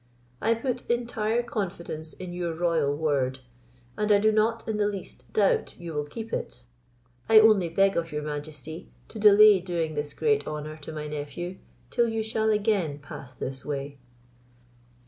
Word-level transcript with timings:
I 0.41 0.55
put 0.55 0.81
entire 0.89 1.43
confidence 1.43 2.13
in 2.13 2.33
your 2.33 2.55
royal 2.55 2.97
word, 2.97 3.37
and 3.95 4.11
I 4.11 4.17
do 4.17 4.31
not 4.31 4.67
in 4.67 4.77
the 4.77 4.87
least 4.87 5.31
doubt 5.31 5.75
you 5.77 5.93
will 5.93 6.07
keep 6.07 6.33
it. 6.33 6.63
I 7.29 7.39
only 7.39 7.69
beg 7.69 7.95
of 7.95 8.11
your 8.11 8.23
majesty, 8.23 8.89
to 9.09 9.19
delay 9.19 9.59
doing 9.59 9.93
this 9.93 10.15
great 10.15 10.47
honour 10.47 10.77
to 10.77 10.91
my 10.91 11.05
nephew 11.05 11.59
till 11.91 12.09
you 12.09 12.23
shall 12.23 12.49
again 12.49 12.97
pass 12.97 13.35
this 13.35 13.63
way." 13.63 13.99